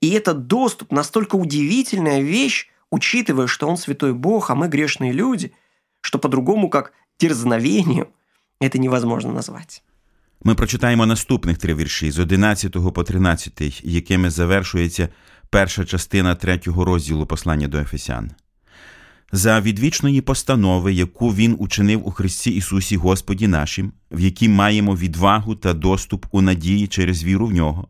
И 0.01 0.11
этот 0.11 0.47
доступ 0.47 0.93
настолько 0.93 1.37
удивительная 1.37 2.21
вещь, 2.21 2.71
учитывая, 2.91 3.47
что 3.47 3.69
он 3.69 3.77
святой 3.77 4.15
Бог, 4.15 4.51
а 4.51 4.55
мы 4.55 4.69
грешные 4.69 5.13
люди, 5.13 5.53
що 6.01 6.19
по-другому, 6.19 6.71
як 6.75 6.93
дерзновенням, 7.21 8.07
це 8.61 8.79
невозможно 8.79 9.33
назвати. 9.33 9.81
Ми 10.45 10.55
прочитаємо 10.55 11.07
наступних 11.07 11.59
три 11.59 11.75
вірші 11.75 12.11
з 12.11 12.19
11 12.19 12.73
по 12.95 13.05
13, 13.05 13.85
якими 13.85 14.31
завершується 14.31 15.09
перша 15.51 15.85
частина 15.85 16.35
третього 16.35 16.85
розділу 16.85 17.27
послання 17.27 17.69
до 17.69 17.79
Ефесян. 17.79 18.31
За 19.33 19.61
відвічної 19.61 20.21
постанови, 20.21 20.93
яку 20.93 21.35
Він 21.35 21.57
учинив 21.59 22.09
у 22.09 22.11
Христі 22.11 22.51
Ісусі 22.51 22.97
Господі 22.97 23.49
нашим, 23.49 23.93
в 24.11 24.21
якій 24.21 24.49
маємо 24.49 24.97
відвагу 24.97 25.55
та 25.55 25.75
доступ 25.75 26.27
у 26.31 26.41
надії 26.41 26.87
через 26.87 27.25
віру 27.25 27.47
в 27.47 27.53
нього. 27.53 27.89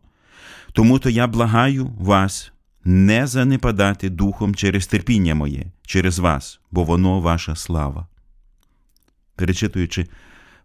Тому 0.73 0.99
то 0.99 1.09
я 1.09 1.27
благаю 1.27 1.93
вас 1.99 2.51
не 2.83 3.27
занепадати 3.27 4.09
духом 4.09 4.55
через 4.55 4.87
терпіння 4.87 5.35
моє, 5.35 5.65
через 5.85 6.19
вас, 6.19 6.59
бо 6.71 6.83
воно 6.83 7.19
ваша 7.19 7.55
слава. 7.55 8.07
Перечитуючи 9.35 10.07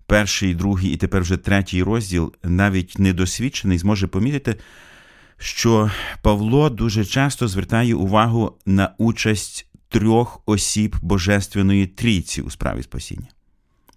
перший, 0.07 0.55
другий 0.55 0.91
і 0.91 0.97
тепер 0.97 1.23
вже 1.23 1.37
третій 1.37 1.83
розділ, 1.83 2.35
навіть 2.43 2.99
недосвідчений 2.99 3.79
зможе 3.79 4.07
помітити, 4.07 4.57
що 5.39 5.91
Павло 6.23 6.71
дуже 6.71 7.05
часто 7.05 7.49
звертає 7.49 7.95
увагу 7.95 8.59
на 8.67 8.95
участь 8.99 9.69
трьох 9.89 10.43
осіб 10.47 10.97
Божественної 11.03 11.87
трійці 11.87 12.43
у 12.43 12.51
справі 12.51 12.83
спасіння. 12.83 13.29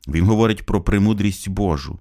Він 0.07 0.25
говорить 0.25 0.65
про 0.65 0.81
премудрість 0.81 1.49
Божу, 1.49 1.99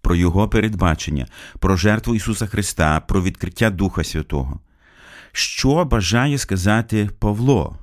про 0.00 0.16
Його 0.16 0.48
передбачення, 0.48 1.26
про 1.58 1.76
жертву 1.76 2.14
Ісуса 2.14 2.46
Христа, 2.46 3.00
про 3.00 3.22
відкриття 3.22 3.70
Духа 3.70 4.04
Святого. 4.04 4.60
Що 5.32 5.84
бажає 5.84 6.38
сказати 6.38 7.10
Павло, 7.18 7.78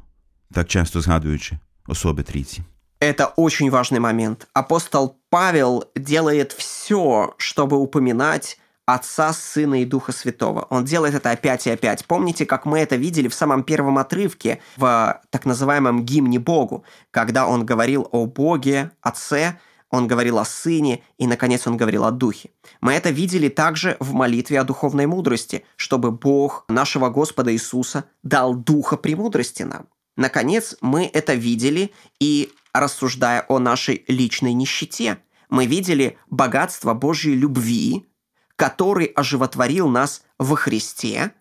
так 0.53 0.67
часто 0.67 1.01
згадуючи 1.01 1.58
особи 1.88 2.24
трійці? 2.24 2.63
Это 3.00 3.28
очень 3.36 3.70
важный 3.70 4.00
момент. 4.00 4.48
Апостол 4.54 5.20
Павел 5.30 5.86
делает 5.96 6.54
все, 6.54 7.34
чтобы 7.38 7.78
упоминать 7.78 8.58
Отца, 8.86 9.34
Сына 9.34 9.82
и 9.82 9.86
Духа 9.86 10.12
Святого. 10.12 10.68
Он 10.70 10.86
делает 10.86 11.16
это 11.16 11.32
опять 11.32 11.66
и 11.66 11.72
опять. 11.72 12.06
Помните, 12.06 12.46
как 12.46 12.66
мы 12.66 12.80
это 12.80 12.96
видели 12.96 13.28
в 13.28 13.34
самом 13.34 13.64
первом 13.64 13.98
отрывке 13.98 14.62
в 14.78 15.22
так 15.32 15.46
называемом 15.46 16.06
гимне 16.06 16.40
Богу, 16.40 16.84
когда 17.12 17.48
он 17.48 17.66
говорил 17.66 18.08
о 18.12 18.28
Боге, 18.28 18.92
Отце, 19.02 19.60
он 19.90 20.08
говорил 20.08 20.40
о 20.40 20.46
Сыне 20.46 21.04
и, 21.18 21.25
наконец, 21.25 21.66
он 21.68 21.78
говорил 21.78 22.06
о 22.06 22.12
Духе. 22.12 22.52
Мы 22.82 22.94
это 22.94 23.10
видели 23.10 23.50
также 23.50 23.98
в 24.00 24.14
молитве 24.14 24.60
о 24.60 24.64
духовной 24.64 25.06
мудрости, 25.06 25.66
чтобы 25.78 26.12
Бог 26.12 26.66
нашего 26.68 27.10
Господа 27.10 27.52
Иисуса 27.54 28.06
дал 28.22 28.54
Духа 28.54 28.98
премудрости 28.98 29.64
нам. 29.64 29.88
Наконец, 30.18 30.78
мы 30.82 31.10
это 31.12 31.34
видели 31.34 31.92
и 32.20 32.52
рассуждая 32.79 33.46
о 33.48 33.60
нашей 33.60 34.03
личной 34.08 34.53
нищете. 34.53 35.20
Мы 35.50 35.65
видели 35.65 36.17
богатство 36.29 36.94
Божьей 36.94 37.36
любви, 37.36 38.08
который 38.55 39.05
оживотворил 39.05 39.88
нас 39.88 40.24
во 40.38 40.55
Христе, 40.55 41.34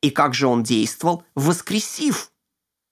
и 0.00 0.10
как 0.10 0.34
же 0.34 0.46
Он 0.46 0.62
действовал, 0.62 1.24
воскресив, 1.34 2.30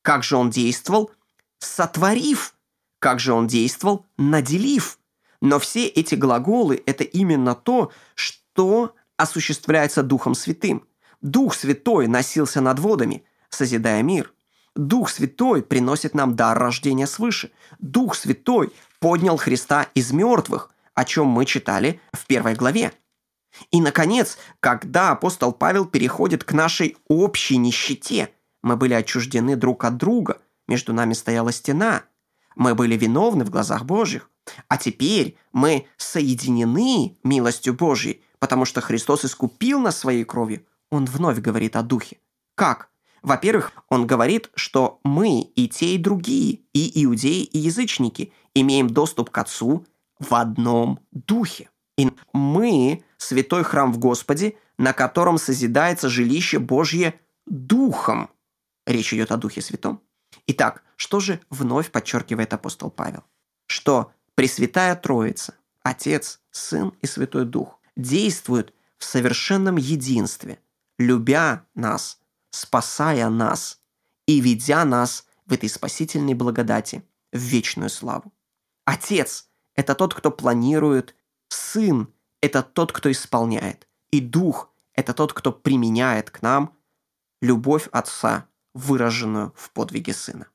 как 0.03 0.25
же 0.25 0.37
Он 0.37 0.51
действовал, 0.51 1.11
сотворив, 1.59 2.55
как 2.99 3.21
же 3.21 3.33
Он 3.33 3.47
действовал, 3.47 4.07
наделив. 4.17 4.99
Но 5.41 5.59
все 5.59 5.87
эти 5.87 6.15
глаголы– 6.15 6.83
это 6.87 7.05
именно 7.05 7.55
то, 7.55 7.93
что 8.15 8.95
осуществляется 9.17 10.03
Духом 10.03 10.35
Святым. 10.35 10.87
Дух 11.21 11.55
Святой 11.55 12.07
носился 12.07 12.61
над 12.61 12.79
водами, 12.79 13.25
созидая 13.49 14.03
мир. 14.03 14.34
Дух 14.75 15.09
Святой 15.09 15.63
приносит 15.63 16.15
нам 16.15 16.35
дар 16.35 16.59
рождения 16.59 17.07
свыше. 17.07 17.53
Дух 17.79 18.15
Святой 18.15 18.73
поднял 18.99 19.37
Христа 19.37 19.89
из 19.95 20.13
мертвых, 20.13 20.71
о 20.95 21.05
чем 21.05 21.27
мы 21.27 21.45
читали 21.45 22.01
в 22.13 22.27
первой 22.27 22.55
главе. 22.55 22.93
И, 23.71 23.81
наконец, 23.81 24.37
когда 24.61 25.11
апостол 25.11 25.53
Павел 25.53 25.87
переходит 25.87 26.43
к 26.43 26.53
нашей 26.53 26.97
общей 27.09 27.57
нищете, 27.57 28.31
мы 28.63 28.77
были 28.77 28.95
отчуждены 28.95 29.55
друг 29.57 29.85
от 29.85 29.97
друга, 29.97 30.39
между 30.67 30.93
нами 30.93 31.13
стояла 31.13 31.53
стена, 31.53 32.05
мы 32.57 32.75
были 32.75 32.97
виновны 32.97 33.45
в 33.45 33.51
глазах 33.51 33.85
Божьих, 33.85 34.31
а 34.69 34.77
теперь 34.77 35.37
мы 35.53 35.87
соединены 35.97 37.19
милостью 37.23 37.75
Божьей, 37.75 38.23
потому 38.39 38.65
что 38.65 38.81
Христос 38.81 39.25
искупил 39.25 39.81
нас 39.81 39.99
своей 39.99 40.25
кровью. 40.25 40.65
Он 40.91 41.05
вновь 41.07 41.39
говорит 41.39 41.77
о 41.77 41.83
Духе. 41.83 42.19
Как? 42.55 42.89
Во-первых, 43.25 43.73
он 43.89 44.07
говорит, 44.07 44.51
что 44.55 45.01
мы 45.03 45.41
и 45.41 45.67
те, 45.67 45.95
и 45.95 45.99
другие, 45.99 46.61
и 46.75 47.05
иудеи, 47.05 47.43
и 47.43 47.59
язычники, 47.59 48.35
имеем 48.55 48.91
доступ 48.91 49.31
к 49.31 49.39
Отцу 49.39 49.87
в 50.19 50.35
одном 50.35 51.01
Духе. 51.11 51.71
И 51.97 52.11
мы– 52.35 53.03
святой 53.17 53.65
храм 53.65 53.95
в 53.95 53.99
Господе, 53.99 54.57
на 54.77 54.93
котором 54.93 55.39
созидается 55.39 56.11
жилище 56.11 56.59
Божье 56.59 57.19
Духом. 57.47 58.29
Речь 58.87 59.15
идет 59.15 59.33
о 59.33 59.39
Духе 59.39 59.63
Святом. 59.63 60.03
Итак, 60.47 60.83
что 60.97 61.19
же 61.19 61.41
вновь 61.49 61.91
подчеркивает 61.91 62.53
апостол 62.53 62.91
Павел? 62.91 63.25
Что 63.67 64.13
Пресвятая 64.35 64.97
Троица, 64.97 65.55
Отец, 65.83 66.41
Сын 66.51 66.93
и 67.01 67.07
Святой 67.07 67.47
Дух 67.47 67.81
действуют 67.97 68.75
в 68.99 69.05
совершенном 69.05 69.77
единстве, 69.77 70.59
любя 70.99 71.65
нас, 71.75 72.19
спасая 72.55 73.29
нас 73.29 73.81
и 74.27 74.41
ведя 74.41 74.85
нас 74.85 75.27
в 75.47 75.53
этой 75.53 75.69
спасительной 75.69 76.35
благодати 76.35 77.05
в 77.33 77.39
вечную 77.39 77.91
славу. 77.91 78.33
Отец– 78.85 79.49
это 79.75 79.95
тот, 79.95 80.15
кто 80.15 80.31
планирует 80.31 81.15
Сын– 81.49 82.09
это 82.41 82.63
тот, 82.63 82.93
кто 82.93 83.11
исполняет. 83.11 83.89
И 84.11 84.21
Дух– 84.21 84.73
это 84.95 85.13
тот, 85.15 85.33
кто 85.33 85.53
применяет 85.53 86.31
к 86.31 86.43
нам 86.43 86.75
любовь 87.43 87.89
Отца, 87.93 88.49
выраженную 88.73 89.53
в 89.57 89.71
подвиге 89.71 90.15
Сына. 90.15 90.47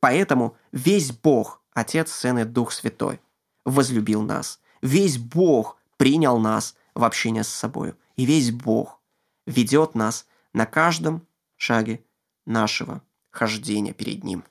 Поэтому 0.00 0.56
весь 0.72 1.12
Бог, 1.12 1.62
Отец, 1.72 2.12
Сын 2.12 2.38
и 2.38 2.44
Дух 2.44 2.72
Святой, 2.72 3.20
возлюбил 3.64 4.22
нас. 4.22 4.60
Весь 4.82 5.18
Бог 5.18 5.78
принял 5.96 6.38
нас 6.38 6.76
в 6.94 7.04
общение 7.04 7.44
с 7.44 7.48
собой. 7.48 7.94
И 8.16 8.24
весь 8.24 8.50
Бог 8.50 9.00
ведет 9.46 9.94
нас 9.94 10.26
на 10.52 10.66
каждом 10.66 11.25
шаге 11.57 11.99
нашего 12.45 13.01
хождения 13.31 13.93
перед 13.93 14.23
Ним. 14.23 14.43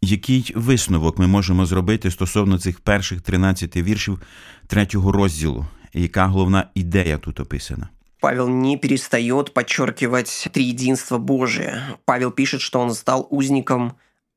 Який 0.00 0.52
висновок 0.56 1.18
ми 1.18 1.26
можемо 1.26 1.66
зробити 1.66 2.10
стосовно 2.10 2.58
цих 2.58 2.80
перших 2.80 3.20
13 3.20 3.76
віршів 3.76 4.22
третього 4.66 5.12
розділу? 5.12 5.66
Яка 5.92 6.26
головна 6.26 6.70
ідея 6.74 7.18
тут 7.18 7.40
описана? 7.40 7.88
Павел 8.20 8.48
не 8.48 8.76
перестает 8.76 9.54
подчеркивать 9.54 10.48
триединство 10.52 11.18
Божие. 11.18 11.82
Павел 12.04 12.30
пишет, 12.30 12.60
что 12.60 12.80
он 12.80 12.94
стал 12.94 13.26
узником 13.30 13.92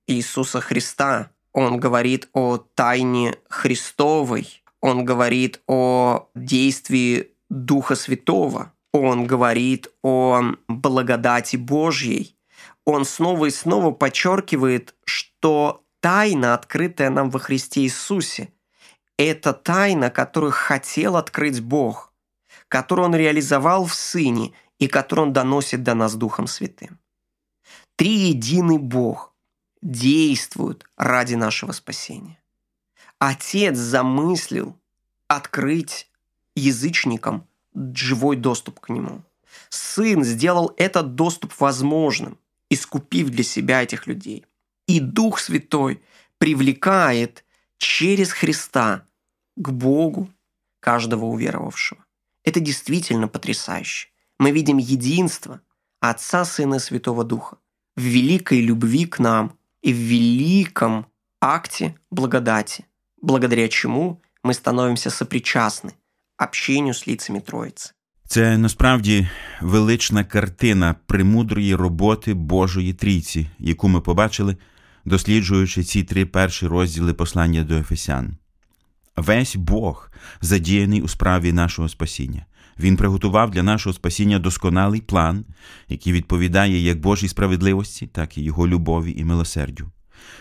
Иисуса 0.08 0.60
Христа. 0.60 1.30
Он 1.54 1.80
говорит 1.80 2.30
о 2.34 2.58
тайне 2.58 3.36
Христовой. 3.50 4.64
Он 4.82 5.06
говорит 5.06 5.62
о 5.68 6.30
действии 6.36 7.30
Духа 7.50 7.96
Святого. 7.96 8.73
Он 8.95 9.27
говорит 9.27 9.89
о 10.03 10.55
благодати 10.69 11.57
Божьей. 11.57 12.39
Он 12.85 13.05
снова 13.05 13.47
и 13.47 13.51
снова 13.51 13.91
подчеркивает, 13.91 14.95
что 15.05 15.83
тайна, 15.99 16.55
открытая 16.55 17.11
нам 17.11 17.29
во 17.29 17.41
Христе 17.41 17.81
Иисусе, 17.81 18.53
это 19.19 19.53
тайна, 19.53 20.11
которую 20.11 20.53
хотел 20.53 21.17
открыть 21.17 21.61
Бог, 21.61 22.13
которую 22.69 23.07
Он 23.07 23.17
реализовал 23.17 23.85
в 23.85 23.95
Сыне 23.95 24.53
и 24.79 24.87
которую 24.87 25.27
Он 25.27 25.33
доносит 25.33 25.83
до 25.83 25.95
нас 25.95 26.15
Духом 26.15 26.47
Святым. 26.47 27.01
Триединый 27.97 28.79
Бог 28.79 29.35
действует 29.83 30.85
ради 30.97 31.35
нашего 31.35 31.73
спасения. 31.73 32.41
Отец 33.19 33.77
замыслил 33.77 34.79
открыть 35.27 36.09
язычникам 36.55 37.49
живой 37.75 38.37
доступ 38.37 38.81
к 38.81 38.89
Нему. 38.89 39.23
Сын 39.69 40.25
сделал 40.25 40.73
этот 40.77 41.15
доступ 41.15 41.53
возможным, 41.61 42.39
искупив 42.71 43.31
для 43.31 43.45
себя 43.45 43.83
этих 43.83 44.07
людей– 44.07 44.45
и 44.87 45.01
Дух 45.01 45.39
Святой 45.39 46.03
привлекает 46.39 47.45
через 47.79 48.33
Христа 48.33 49.07
к 49.57 49.71
Богу 49.71 50.31
каждого 50.81 51.27
уверовавшего. 51.27 52.05
Это 52.43 52.61
действительно 52.61 53.29
потрясающе. 53.29 54.09
Мы 54.39 54.51
видим 54.51 54.79
единство 54.79 55.61
Отца, 56.01 56.45
Сына 56.45 56.77
и 56.77 56.79
Святого 56.79 57.25
Духа 57.25 57.57
в 57.97 58.03
великой 58.03 58.61
любви 58.61 59.07
к 59.07 59.19
нам 59.19 59.57
и 59.81 59.93
в 59.93 59.97
великом 59.97 61.07
акте 61.41 61.97
благодати, 62.11 62.87
благодаря 63.23 63.69
чему 63.69 64.21
мы 64.43 64.53
становимся 64.53 65.11
сопричастны 65.11 65.95
общению 66.37 66.95
с 66.95 67.07
лицами 67.07 67.41
Троицы. 67.41 67.93
Це 68.27 68.59
насправді 68.59 69.29
велична 69.61 70.25
картина 70.25 70.95
премудрої 71.07 71.75
роботи 71.75 72.35
Божої 72.35 72.93
трійці, 72.93 73.47
яку 73.59 73.89
ми 73.89 74.01
побачили 74.01 74.57
досліджуючи 75.05 75.85
ці 75.85 76.03
три 76.03 76.27
перші 76.27 76.67
розділи 76.67 77.15
послання 77.15 77.65
до 77.65 77.75
Ефесян. 77.75 78.37
Весь 79.17 79.57
Бог 79.57 80.11
задіяний 80.41 81.03
у 81.03 81.09
справі 81.09 81.53
нашого 81.53 81.89
спасіння. 81.89 82.47
Він 82.79 82.97
приготував 82.97 83.51
для 83.51 83.63
нашого 83.63 83.93
спасіння 83.93 84.39
досконалий 84.39 85.01
план, 85.01 85.45
який 85.89 86.13
відповідає 86.13 86.81
як 86.81 87.01
Божій 87.01 87.29
справедливості, 87.29 88.07
так 88.07 88.39
і 88.39 88.43
Його 88.43 88.69
любові 88.69 89.15
і 89.17 89.25
милосердю. 89.25 89.91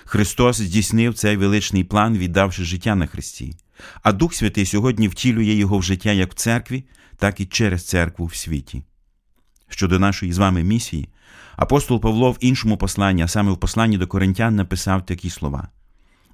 Христос 0.05 0.57
здійснив 0.61 1.13
цей 1.13 1.37
величний 1.37 1.83
план, 1.83 2.17
віддавши 2.17 2.63
життя 2.63 2.95
на 2.95 3.07
Христі, 3.07 3.55
а 4.03 4.11
Дух 4.11 4.33
Святий 4.33 4.65
сьогодні 4.65 5.07
втілює 5.07 5.53
його 5.53 5.77
в 5.77 5.83
життя 5.83 6.11
як 6.11 6.31
в 6.31 6.35
церкві, 6.35 6.83
так 7.17 7.39
і 7.39 7.45
через 7.45 7.85
церкву 7.85 8.25
в 8.25 8.35
світі. 8.35 8.83
Щодо 9.69 9.99
нашої 9.99 10.33
з 10.33 10.37
вами 10.37 10.63
місії, 10.63 11.09
Апостол 11.55 12.01
Павло 12.01 12.31
в 12.31 12.37
іншому 12.39 12.77
посланні, 12.77 13.21
а 13.21 13.27
саме 13.27 13.51
в 13.51 13.57
посланні 13.57 13.97
до 13.97 14.07
Коринтян, 14.07 14.55
написав 14.55 15.05
такі 15.05 15.29
слова: 15.29 15.67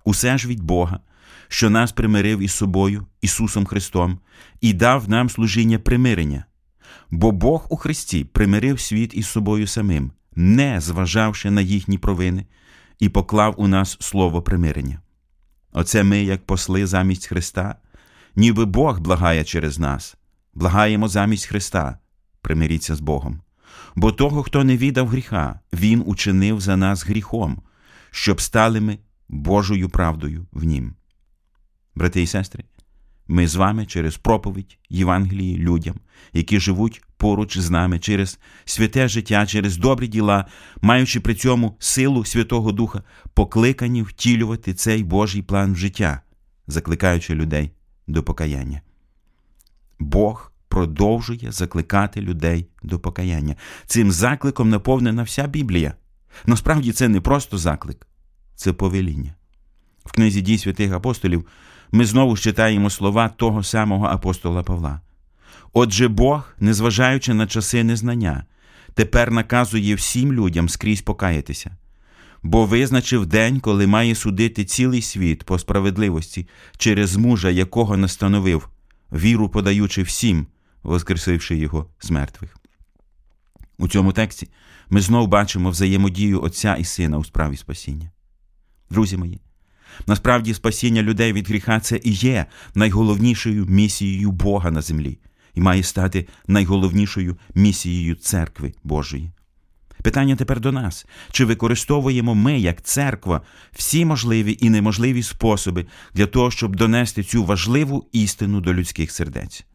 Усе 0.04 0.38
ж 0.38 0.48
від 0.48 0.64
Бога, 0.64 1.00
що 1.48 1.70
нас 1.70 1.92
примирив 1.92 2.40
із 2.40 2.52
собою, 2.52 3.06
Ісусом 3.22 3.66
Христом, 3.66 4.20
і 4.62 4.74
дав 4.74 5.10
нам 5.10 5.30
служіння 5.30 5.80
примирення. 5.80 6.46
Бо 7.12 7.32
Бог 7.32 7.68
у 7.70 7.78
Христі 7.78 8.24
примирив 8.24 8.80
світ 8.80 9.14
із 9.14 9.28
собою 9.28 9.68
самим, 9.68 10.12
не 10.36 10.82
зважавши 10.82 11.52
на 11.52 11.62
їхні 11.62 11.98
провини, 11.98 12.46
і 13.00 13.10
поклав 13.10 13.56
у 13.58 13.68
нас 13.68 13.98
слово 14.00 14.42
примирення. 14.42 15.02
Оце 15.72 16.04
ми, 16.04 16.24
як 16.24 16.46
посли 16.46 16.86
замість 16.88 17.28
Христа, 17.28 17.76
ніби 18.36 18.66
Бог 18.66 19.00
благає 19.00 19.44
через 19.44 19.80
нас, 19.80 20.18
благаємо 20.54 21.08
замість 21.08 21.46
Христа, 21.46 22.00
примиріться 22.42 22.96
з 22.96 23.00
Богом. 23.00 23.42
Бо 23.96 24.12
того, 24.12 24.44
хто 24.44 24.64
не 24.64 24.78
віддав 24.78 25.08
гріха, 25.08 25.60
Він 25.74 26.04
учинив 26.06 26.62
за 26.62 26.78
нас 26.78 27.06
гріхом, 27.06 27.62
щоб 28.12 28.42
стали 28.42 28.82
ми 28.82 28.98
Божою 29.30 29.90
правдою 29.90 30.48
в 30.52 30.64
нім. 30.64 30.96
Брати 31.96 32.22
і 32.22 32.28
сестри, 32.28 32.64
ми 33.30 33.48
з 33.48 33.56
вами 33.56 33.86
через 33.86 34.18
проповідь 34.18 34.78
Євангелії 34.90 35.58
людям, 35.58 35.96
які 36.34 36.60
живуть 36.60 37.02
поруч 37.18 37.58
з 37.58 37.70
нами 37.70 38.00
через 38.00 38.40
святе 38.66 39.08
життя, 39.08 39.46
через 39.46 39.78
добрі 39.78 40.08
діла, 40.08 40.46
маючи 40.82 41.20
при 41.20 41.36
цьому 41.36 41.76
силу 41.80 42.26
Святого 42.26 42.72
Духа, 42.72 43.04
покликані 43.34 44.02
втілювати 44.02 44.74
цей 44.74 45.04
Божий 45.04 45.42
план 45.42 45.74
в 45.74 45.76
життя, 45.76 46.22
закликаючи 46.68 47.36
людей 47.36 47.72
до 48.08 48.24
покаяння. 48.24 48.82
Бог 50.00 50.52
продовжує 50.68 51.52
закликати 51.52 52.22
людей 52.22 52.68
до 52.84 53.00
покаяння. 53.00 53.56
Цим 53.86 54.12
закликом 54.12 54.70
наповнена 54.70 55.24
вся 55.24 55.48
Біблія. 55.48 55.94
Насправді 56.46 56.92
це 56.92 57.08
не 57.08 57.22
просто 57.22 57.58
заклик, 57.58 58.08
це 58.56 58.74
повеління. 58.74 59.36
В 60.06 60.12
книзі 60.12 60.42
дій 60.42 60.58
святих 60.58 60.92
апостолів 60.92 61.46
ми 61.92 62.06
знову 62.06 62.38
читаємо 62.38 62.90
слова 62.90 63.30
того 63.30 63.64
самого 63.64 64.06
апостола 64.06 64.64
Павла. 64.64 65.02
Отже, 65.74 66.08
Бог, 66.08 66.54
незважаючи 66.60 67.34
на 67.34 67.48
часи 67.48 67.84
незнання, 67.84 68.46
тепер 68.94 69.32
наказує 69.32 69.96
всім 69.96 70.34
людям 70.34 70.70
скрізь 70.70 71.02
покаятися, 71.02 71.78
бо 72.44 72.66
визначив 72.66 73.26
день, 73.26 73.60
коли 73.60 73.88
має 73.88 74.16
судити 74.16 74.66
цілий 74.66 75.02
світ 75.02 75.44
по 75.44 75.60
справедливості 75.60 76.48
через 76.78 77.18
мужа, 77.18 77.50
якого 77.50 77.98
настановив, 77.98 78.70
віру 79.12 79.50
подаючи 79.50 80.04
всім, 80.04 80.48
воскресивши 80.84 81.58
його 81.58 81.88
з 82.00 82.12
мертвих. 82.12 82.58
У 83.78 83.88
цьому 83.88 84.12
тексті 84.12 84.50
ми 84.90 85.02
знов 85.02 85.28
бачимо 85.28 85.70
взаємодію 85.70 86.42
Отця 86.44 86.76
і 86.76 86.84
Сина 86.84 87.18
у 87.18 87.24
справі 87.24 87.58
спасіння. 87.58 88.12
Друзі 88.90 89.18
мої, 89.18 89.42
насправді 90.08 90.54
спасіння 90.54 91.04
людей 91.04 91.34
від 91.34 91.50
гріха 91.50 91.80
це 91.80 92.00
і 92.04 92.12
є 92.12 92.46
найголовнішою 92.76 93.66
місією 93.66 94.32
Бога 94.32 94.72
на 94.72 94.82
землі 94.82 95.20
і 95.56 95.62
має 95.62 95.84
стати 95.84 96.28
найголовнішою 96.48 97.38
місією 97.56 98.16
церкви 98.16 98.74
Божої. 98.84 99.32
Питання 100.04 100.36
тепер 100.36 100.60
до 100.60 100.72
нас: 100.72 101.06
чи 101.32 101.46
використовуємо 101.46 102.36
ми, 102.36 102.60
як 102.60 102.82
церква, 102.82 103.42
всі 103.72 104.06
можливі 104.06 104.58
і 104.62 104.70
неможливі 104.70 105.24
способи 105.24 105.86
для 106.14 106.26
того, 106.26 106.52
щоб 106.52 106.76
донести 106.76 107.24
цю 107.24 107.44
важливу 107.44 108.10
істину 108.12 108.62
до 108.62 108.74
людських 108.74 109.12
сердець? 109.12 109.66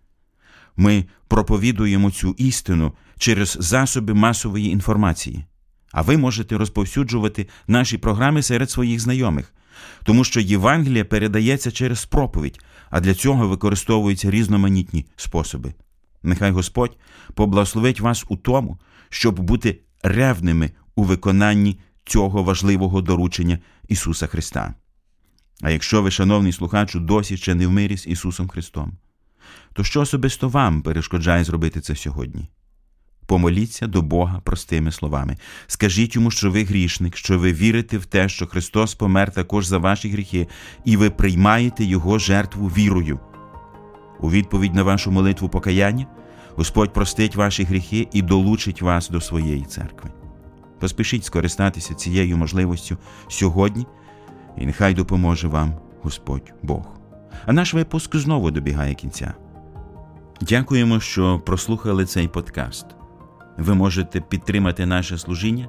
Ми 0.77 1.05
проповідуємо 1.29 2.11
цю 2.11 2.35
істину 2.39 2.93
через 3.19 3.57
засоби 3.61 4.15
масової 4.15 4.71
інформації, 4.71 5.45
а 5.93 6.03
ви 6.03 6.17
можете 6.17 6.59
розповсюджувати 6.59 7.49
наші 7.67 7.99
програми 7.99 8.43
серед 8.43 8.71
своїх 8.71 9.01
знайомих, 9.01 9.55
тому 10.05 10.25
що 10.25 10.41
Євангелія 10.41 11.05
передається 11.05 11.71
через 11.71 12.05
проповідь, 12.05 12.61
а 12.91 13.01
для 13.01 13.15
цього 13.15 13.49
використовуються 13.49 14.31
різноманітні 14.31 15.07
способи. 15.17 15.75
Нехай 16.23 16.51
Господь 16.51 16.97
поблагословить 17.35 18.01
вас 18.01 18.25
у 18.29 18.37
тому, 18.37 18.79
щоб 19.09 19.41
бути 19.41 19.81
ревними 20.03 20.71
у 20.95 21.05
виконанні 21.05 21.81
цього 22.05 22.43
важливого 22.43 23.01
доручення 23.01 23.59
Ісуса 23.89 24.27
Христа. 24.27 24.75
А 25.63 25.71
якщо 25.71 26.03
ви, 26.03 26.11
шановний 26.11 26.53
слухачу, 26.53 27.01
досі 27.01 27.37
ще 27.37 27.55
не 27.55 27.67
в 27.67 27.71
мирі 27.71 27.97
з 27.97 28.07
Ісусом 28.07 28.49
Христом, 28.49 28.93
то 29.73 29.85
що 29.85 30.01
особисто 30.01 30.49
вам 30.49 30.83
перешкоджає 30.83 31.45
зробити 31.45 31.81
це 31.81 31.97
сьогодні? 31.97 32.49
Помоліться 33.27 33.87
до 33.87 34.03
Бога 34.03 34.41
простими 34.45 34.93
словами. 34.93 35.37
Скажіть 35.67 36.15
йому, 36.15 36.31
що 36.31 36.51
ви 36.51 36.65
грішник, 36.65 37.17
що 37.17 37.39
ви 37.39 37.53
вірите 37.53 37.99
в 37.99 38.05
те, 38.05 38.29
що 38.29 38.47
Христос 38.47 38.95
помер 38.95 39.31
також 39.33 39.67
за 39.67 39.79
ваші 39.79 40.09
гріхи, 40.11 40.49
і 40.85 40.97
ви 40.97 41.11
приймаєте 41.11 41.85
Його 41.85 42.19
жертву 42.19 42.69
вірою. 42.69 43.21
У 44.21 44.31
відповідь 44.31 44.75
на 44.75 44.83
вашу 44.83 45.11
молитву 45.11 45.49
покаяння 45.49 46.07
Господь 46.57 46.93
простить 46.93 47.37
ваші 47.37 47.65
гріхи 47.65 48.09
і 48.13 48.23
долучить 48.23 48.83
вас 48.83 49.09
до 49.09 49.21
своєї 49.21 49.63
церкви. 49.63 50.11
Поспішіть 50.81 51.25
скористатися 51.25 51.95
цією 51.95 52.37
можливістю 52.37 52.97
сьогодні, 53.29 53.87
і 54.57 54.67
нехай 54.67 54.95
допоможе 54.95 55.49
вам 55.49 55.75
Господь 56.03 56.53
Бог. 56.63 56.83
А 57.47 57.53
наш 57.53 57.75
випуск 57.75 58.17
знову 58.17 58.51
добігає 58.51 58.95
кінця. 58.95 59.35
Дякуємо, 60.41 61.01
що 61.01 61.41
прослухали 61.41 62.07
цей 62.07 62.29
подкаст. 62.29 62.87
Ви 63.57 63.75
можете 63.75 64.21
підтримати 64.21 64.87
наше 64.87 65.19
служіння 65.19 65.69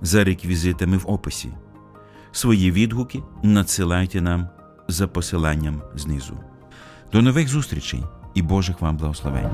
за 0.00 0.24
реквізитами 0.24 0.96
в 0.96 1.10
описі. 1.10 1.52
Свої 2.32 2.70
відгуки 2.70 3.22
надсилайте 3.42 4.20
нам 4.20 4.48
за 4.88 5.08
посиланням 5.08 5.82
знизу. 5.94 6.34
До 7.12 7.22
нових 7.22 7.48
зустрічей 7.48 8.02
і 8.34 8.42
Божих 8.42 8.80
вам 8.80 8.96
благословень! 8.96 9.50